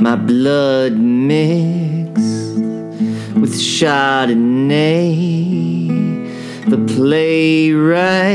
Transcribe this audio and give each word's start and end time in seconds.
my 0.00 0.16
blood 0.16 0.92
mixed 0.94 2.56
with 3.40 3.54
Chardonnay. 3.54 5.04
The 6.68 6.78
playwright 6.94 8.34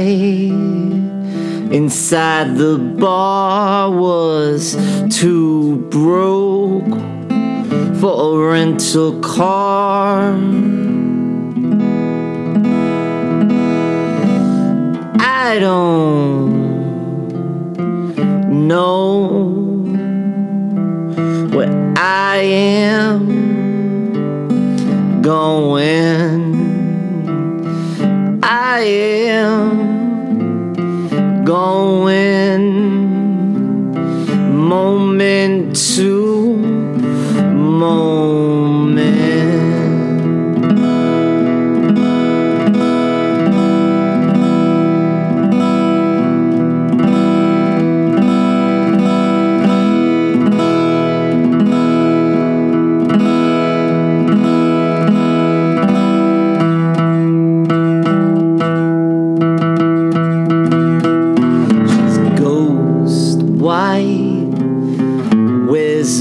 inside 1.73 2.55
the 2.55 2.77
bar 2.77 3.91
was 3.91 4.77
too 5.09 5.77
broke 5.89 6.97
for 7.99 8.13
a 8.47 8.51
rental 8.51 9.19
car. 9.19 10.33
I 15.19 15.57
don't 15.59 16.18
am 22.41 23.49
going. 25.21 26.39
I 28.43 28.79
am 28.81 30.73
going 31.45 32.79
moment 34.69 35.75
to 35.95 36.18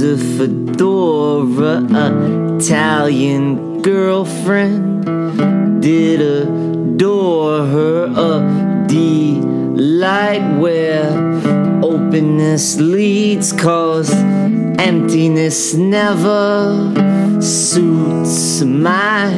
a 0.02 0.16
fedora, 0.16 1.82
Italian 2.56 3.82
girlfriend. 3.82 5.04
Did 5.82 6.20
adore 6.20 7.66
her 7.66 8.04
a 8.06 8.86
delight 8.86 10.58
where 10.58 11.10
openness 11.82 12.78
leads, 12.78 13.52
cause 13.52 14.12
emptiness 14.78 15.74
never 15.74 17.40
suits 17.40 18.62
my 18.62 19.32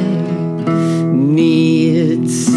needs. 1.11 2.49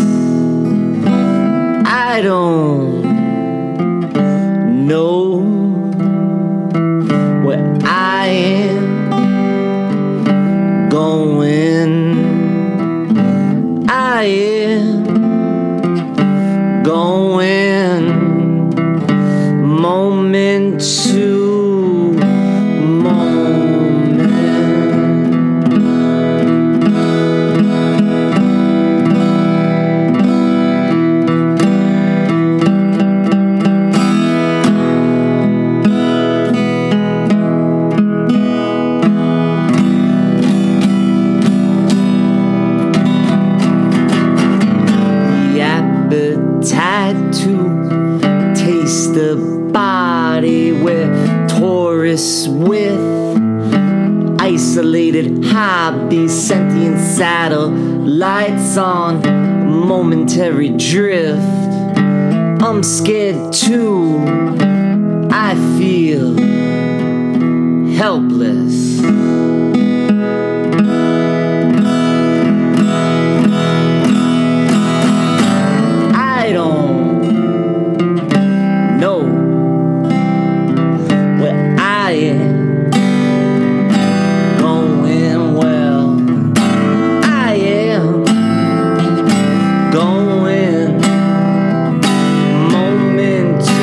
I 1.86 2.20
don't 2.22 3.03
with 52.14 53.01
isolated 54.41 55.45
hobbies, 55.47 56.33
sentient 56.33 57.01
satellites 57.01 58.77
on 58.77 59.20
momentary 59.67 60.69
drift. 60.69 61.42
I'm 62.63 62.85
scared 62.85 63.53
too. 63.53 64.23
I 65.33 65.57
feel 65.77 66.36
helpless. 67.97 68.93
Going 89.94 91.00
moment 92.72 93.62
to 93.64 93.82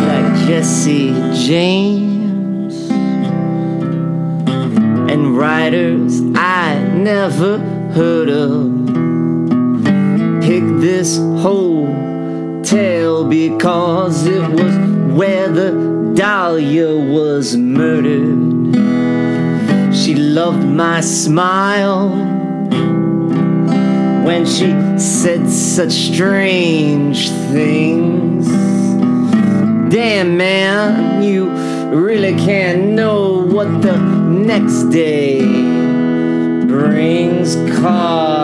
like 0.08 0.48
Jesse 0.48 1.14
James 1.46 2.23
and 5.14 5.38
writers 5.38 6.22
I 6.34 6.82
never 6.92 7.60
heard 7.94 8.30
of. 8.30 8.72
Pick 10.42 10.64
this 10.82 11.18
hotel 11.18 13.24
because 13.24 14.26
it 14.26 14.42
was 14.42 14.76
where 15.16 15.50
the 15.50 16.14
Dahlia 16.16 16.96
was 16.96 17.56
murdered. 17.56 18.74
She 19.96 20.16
loved 20.16 20.66
my 20.66 21.02
smile 21.02 22.10
when 24.26 24.48
she 24.48 24.74
said 24.98 25.48
such 25.48 25.92
strange 25.92 27.30
things. 27.52 28.48
Damn, 29.94 30.38
man, 30.38 31.22
you 31.22 31.52
really 31.94 32.34
can't 32.36 32.90
know 32.90 33.46
what 33.46 33.82
the 33.84 33.96
next 33.98 34.86
day 34.86 35.42
brings. 36.66 37.56
Cause 37.80 38.43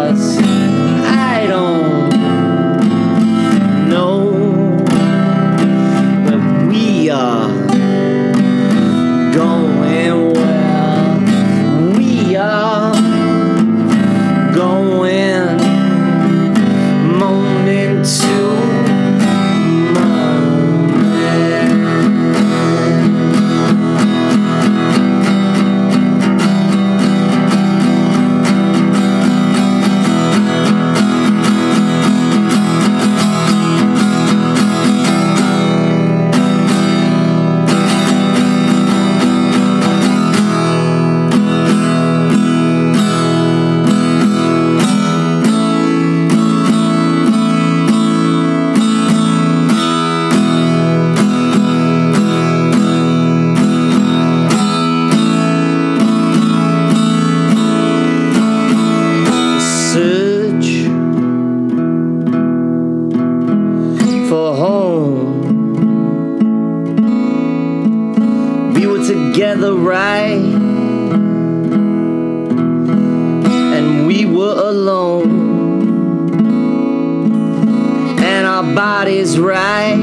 our 78.70 78.76
bodies 78.76 79.40
right. 79.40 79.96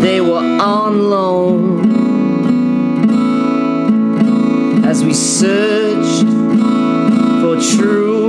They 0.00 0.20
were 0.20 0.58
on 0.60 1.10
loan. 1.10 1.90
As 4.84 5.04
we 5.04 5.12
searched 5.12 6.26
for 7.40 7.60
true 7.76 8.19